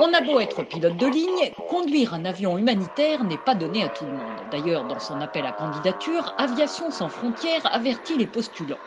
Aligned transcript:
On 0.00 0.12
a 0.12 0.20
beau 0.20 0.40
être 0.40 0.62
pilote 0.62 0.96
de 0.98 1.06
ligne, 1.06 1.52
conduire 1.68 2.12
un 2.12 2.24
avion 2.26 2.58
humanitaire 2.58 3.24
n'est 3.24 3.38
pas 3.38 3.54
donné 3.54 3.82
à 3.82 3.88
tout 3.88 4.04
le 4.04 4.12
monde. 4.12 4.42
D'ailleurs, 4.46 4.84
dans 4.84 4.98
son 4.98 5.20
appel 5.22 5.46
à 5.46 5.52
candidature, 5.52 6.34
Aviation 6.36 6.90
sans 6.90 7.08
frontières 7.08 7.62
avertit 7.74 8.16
les 8.16 8.26
postulants. 8.26 8.80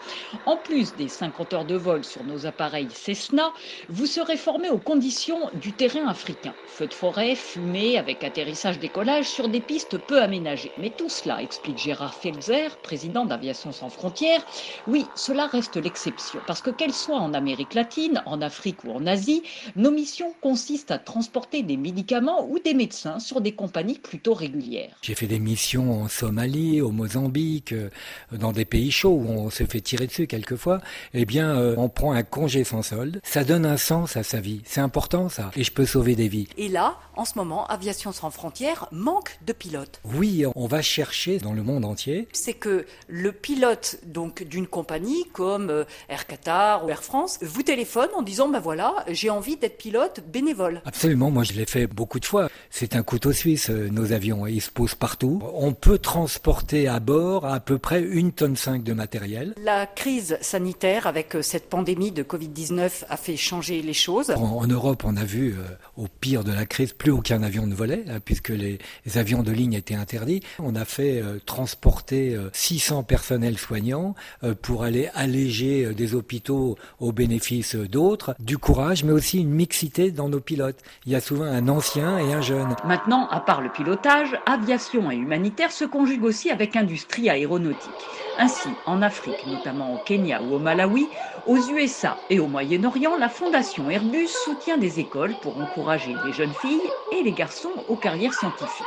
En 0.45 0.57
plus 0.57 0.95
des 0.95 1.07
50 1.09 1.53
heures 1.53 1.65
de 1.65 1.75
vol 1.75 2.03
sur 2.05 2.23
nos 2.23 2.45
appareils 2.45 2.91
Cessna, 2.91 3.53
vous 3.89 4.05
serez 4.05 4.37
formé 4.37 4.69
aux 4.69 4.79
conditions 4.79 5.49
du 5.53 5.75
terrain 5.75 6.07
africain. 6.07 6.55
Feux 6.65 6.87
de 6.87 6.93
forêt, 6.93 7.35
fumée, 7.35 7.97
avec 7.97 8.23
atterrissage-décollage 8.23 9.27
sur 9.29 9.49
des 9.49 9.61
pistes 9.61 9.97
peu 9.97 10.21
aménagées. 10.21 10.73
Mais 10.77 10.91
tout 10.91 11.09
cela, 11.09 11.41
explique 11.41 11.79
Gérard 11.79 12.13
Felzer, 12.13 12.77
président 12.83 13.25
d'Aviation 13.25 13.71
sans 13.71 13.89
frontières, 13.89 14.45
oui, 14.85 15.11
cela 15.15 15.47
reste 15.47 15.77
l'exception. 15.77 16.43
Parce 16.45 16.61
que 16.61 16.69
qu'elle 16.69 16.93
soit 16.93 17.19
en 17.19 17.33
Amérique 17.33 17.73
latine, 17.73 18.21
en 18.25 18.41
Afrique 18.41 18.83
ou 18.83 18.91
en 18.91 19.05
Asie, 19.07 19.43
nos 19.75 19.91
missions 19.91 20.33
consistent 20.41 20.91
à 20.91 20.97
transporter 20.97 21.63
des 21.63 21.77
médicaments 21.77 22.47
ou 22.47 22.59
des 22.59 22.73
médecins 22.73 23.19
sur 23.19 23.41
des 23.41 23.53
compagnies 23.53 23.99
plutôt 23.99 24.33
régulières. 24.33 24.95
J'ai 25.01 25.15
fait 25.15 25.27
des 25.27 25.39
missions 25.39 26.03
en 26.03 26.07
Somalie, 26.07 26.81
au 26.81 26.91
Mozambique, 26.91 27.73
euh, 27.73 27.89
dans 28.31 28.51
des 28.51 28.65
pays 28.65 28.91
chauds 28.91 29.15
où 29.15 29.27
on 29.27 29.49
se 29.49 29.63
fait 29.65 29.81
tirer 29.81 30.07
dessus 30.07 30.27
quelquefois. 30.27 30.81
Eh 31.13 31.25
bien, 31.25 31.55
euh, 31.55 31.75
on 31.77 31.89
prend 31.89 32.11
un 32.13 32.23
congé 32.23 32.63
sans 32.63 32.81
solde. 32.81 33.21
Ça 33.23 33.43
donne 33.43 33.65
un 33.65 33.77
sens 33.77 34.17
à 34.17 34.23
sa 34.23 34.39
vie. 34.39 34.61
C'est 34.65 34.81
important 34.81 35.29
ça. 35.29 35.51
Et 35.55 35.63
je 35.63 35.71
peux 35.71 35.85
sauver 35.85 36.15
des 36.15 36.27
vies. 36.27 36.47
Et 36.57 36.69
là, 36.69 36.97
en 37.15 37.25
ce 37.25 37.37
moment, 37.37 37.67
Aviation 37.67 38.11
sans 38.11 38.31
frontières 38.31 38.87
manque 38.91 39.37
de 39.45 39.53
pilotes. 39.53 40.01
Oui, 40.05 40.43
on 40.55 40.67
va 40.67 40.81
chercher 40.81 41.37
dans 41.37 41.53
le 41.53 41.63
monde 41.63 41.85
entier. 41.85 42.27
C'est 42.33 42.53
que 42.53 42.85
le 43.07 43.31
pilote 43.31 43.97
donc 44.05 44.43
d'une 44.43 44.67
compagnie 44.67 45.25
comme 45.33 45.69
euh, 45.69 45.83
Air 46.09 46.27
Qatar 46.27 46.85
ou 46.85 46.89
Air 46.89 47.03
France 47.03 47.39
vous 47.41 47.63
téléphone 47.63 48.09
en 48.15 48.21
disant 48.21 48.49
ben 48.49 48.59
voilà, 48.59 49.05
j'ai 49.09 49.29
envie 49.29 49.57
d'être 49.61 49.77
pilote 49.77 50.21
bénévole. 50.31 50.81
Absolument, 50.85 51.31
moi 51.31 51.43
je 51.43 51.53
l'ai 51.53 51.65
fait 51.65 51.87
beaucoup 51.87 52.19
de 52.19 52.25
fois. 52.25 52.49
C'est 52.69 52.95
un 52.95 53.03
couteau 53.03 53.31
suisse, 53.31 53.69
euh, 53.69 53.89
nos 53.89 54.11
avions, 54.11 54.45
ils 54.47 54.61
se 54.61 54.69
posent 54.69 54.95
partout. 54.95 55.41
On 55.53 55.73
peut 55.73 55.97
transporter 55.97 56.87
à 56.87 56.99
bord 56.99 57.45
à 57.45 57.59
peu 57.59 57.77
près 57.77 58.01
une 58.01 58.31
tonne 58.31 58.55
5 58.55 58.83
de 58.83 58.93
matériel. 58.93 59.53
La 59.63 59.85
crise 59.85 60.37
sanitaire 60.41 61.07
avec 61.07 61.35
euh, 61.35 61.41
cette 61.41 61.69
pandémie 61.69 62.11
de 62.11 62.23
Covid-19 62.23 63.05
a 63.07 63.17
fait 63.17 63.37
changer 63.37 63.81
les 63.81 63.93
choses. 63.93 64.31
En, 64.31 64.67
Europe, 64.67 65.03
on 65.05 65.15
a 65.15 65.23
vu 65.23 65.55
au 65.97 66.07
pire 66.07 66.43
de 66.43 66.51
la 66.51 66.65
crise 66.65 66.93
plus 66.93 67.11
aucun 67.11 67.43
avion 67.43 67.67
ne 67.67 67.75
volait, 67.75 68.03
hein, 68.07 68.19
puisque 68.23 68.49
les, 68.49 68.79
avions 69.15 69.43
de 69.43 69.51
ligne 69.51 69.73
étaient 69.73 69.95
interdits. 69.95 70.41
On 70.59 70.75
a 70.75 70.85
fait 70.85 71.21
euh, 71.21 71.39
transporter 71.45 72.37
600 72.53 72.99
euh, 72.99 73.03
personnels 73.03 73.57
soignants 73.57 74.15
euh, 74.43 74.55
pour 74.59 74.83
aller 74.83 75.09
alléger 75.13 75.93
des 75.93 76.15
hôpitaux 76.15 76.77
au 76.99 77.11
bénéfice 77.11 77.75
d'autres. 77.75 78.35
Du 78.39 78.57
courage, 78.57 79.03
mais 79.03 79.11
aussi 79.11 79.39
une 79.39 79.50
mixité 79.51 80.11
dans 80.11 80.29
nos 80.29 80.39
pilotes. 80.39 80.79
Il 81.05 81.11
y 81.11 81.15
a 81.15 81.21
souvent 81.21 81.45
un 81.45 81.67
ancien 81.67 82.17
et 82.17 82.33
un 82.33 82.41
jeune. 82.41 82.75
Maintenant, 82.85 83.27
à 83.29 83.39
part 83.39 83.61
le 83.61 83.69
pilotage, 83.69 84.39
aviation 84.45 85.11
et 85.11 85.15
humanitaire 85.15 85.71
se 85.71 85.85
conjuguent 85.85 86.23
aussi 86.23 86.49
avec 86.49 86.75
industrie 86.75 87.29
aéronautique. 87.29 87.91
Ainsi, 88.37 88.69
en 88.85 89.01
Afrique, 89.01 89.45
notamment 89.47 89.93
au 89.93 89.97
Kenya 89.99 90.41
ou 90.41 90.55
au 90.55 90.59
Malawi, 90.59 91.07
aux 91.45 91.57
USA 91.57 92.17
et 92.29 92.39
au 92.39 92.47
Moyen-Orient, 92.47 93.17
la 93.17 93.29
fondation 93.29 93.89
Airbus 93.89 94.29
soutient 94.45 94.77
des 94.77 94.99
écoles 94.99 95.35
pour 95.41 95.57
encourager 95.57 96.15
les 96.25 96.33
jeunes 96.33 96.53
filles 96.53 96.81
et 97.11 97.23
les 97.23 97.31
garçons 97.31 97.71
aux 97.87 97.97
carrières 97.97 98.33
scientifiques. 98.33 98.85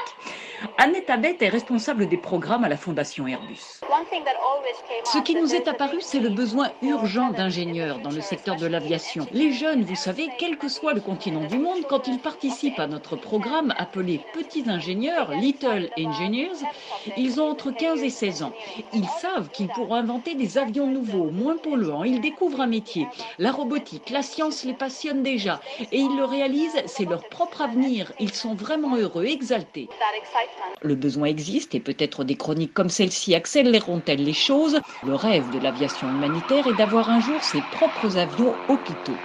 Annette 0.78 1.11
Abet 1.11 1.37
est 1.41 1.49
responsable 1.49 2.09
des 2.09 2.17
programmes 2.17 2.65
à 2.65 2.69
la 2.69 2.77
Fondation 2.77 3.27
Airbus. 3.27 3.81
Ce 5.05 5.19
qui 5.19 5.34
nous 5.34 5.55
est 5.55 5.69
apparu, 5.69 5.98
c'est 6.00 6.19
le 6.19 6.31
besoin 6.31 6.70
urgent 6.83 7.31
d'ingénieurs 7.31 8.00
dans 8.00 8.11
le 8.11 8.20
secteur 8.20 8.56
de 8.56 8.67
l'aviation. 8.67 9.27
Les 9.33 9.53
jeunes, 9.53 9.84
vous 9.84 9.95
savez, 9.95 10.28
quel 10.39 10.56
que 10.56 10.69
soit 10.69 10.95
le 10.95 11.00
continent 11.00 11.47
du 11.47 11.59
monde, 11.59 11.84
quand 11.89 12.09
ils 12.09 12.19
participent 12.19 12.78
à 12.78 12.87
notre 12.87 13.17
programme 13.17 13.75
appelé 13.77 14.20
Petits 14.33 14.65
ingénieurs, 14.69 15.33
Little 15.33 15.91
Engineers, 15.98 16.65
ils 17.17 17.41
ont 17.41 17.50
entre 17.50 17.70
15 17.70 18.03
et 18.03 18.10
16 18.10 18.43
ans. 18.43 18.53
Ils 18.93 19.09
savent 19.21 19.50
qu'ils 19.50 19.69
pourront 19.69 19.94
inventer 19.94 20.34
des 20.34 20.59
avions 20.59 20.87
nouveaux, 20.87 21.31
moins 21.31 21.56
polluants. 21.56 22.05
Ils 22.05 22.21
découvrent 22.21 22.62
un 22.62 22.66
métier. 22.66 23.06
La 23.38 23.53
robotique, 23.53 24.11
la 24.11 24.22
science 24.22 24.65
les 24.65 24.75
passionne 24.75 25.22
déjà. 25.22 25.61
Et 25.93 25.99
ils 25.99 26.16
le 26.16 26.25
réalisent, 26.25 26.82
c'est 26.87 27.05
leur 27.05 27.28
propre 27.28 27.62
avenir. 27.62 28.12
Ils 28.19 28.34
sont 28.34 28.55
vraiment 28.55 28.97
heureux, 28.97 29.26
exaltés. 29.26 29.88
Le 30.82 30.94
besoin 30.94 31.26
existe 31.26 31.75
et 31.75 31.81
peut-être 31.81 32.25
des 32.25 32.37
chroniques 32.37 32.75
comme 32.75 32.91
celle-ci 32.91 33.34
accéléreront-elles 33.84 34.25
les 34.25 34.33
choses? 34.33 34.81
Le 35.03 35.15
rêve 35.15 35.50
de 35.50 35.59
l'aviation 35.59 36.09
humanitaire 36.09 36.67
est 36.67 36.72
d'avoir 36.75 37.11
un 37.11 37.21
jour 37.21 37.45
ses 37.45 37.61
propres 37.62 38.17
avions 38.17 38.62
hôpitaux. 38.67 39.22